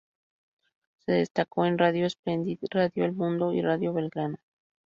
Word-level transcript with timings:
Se 1.05 1.11
destacó 1.11 1.65
en 1.67 1.77
Radio 1.77 2.09
Splendid, 2.09 2.57
Radio 2.71 3.05
El 3.05 3.13
Mundo 3.13 3.53
y 3.53 3.61
Radio 3.61 3.93
Belgrano. 3.93 4.37